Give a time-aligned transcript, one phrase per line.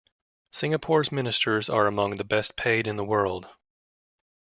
[0.51, 3.47] Singapore's ministers are among the best paid in the world.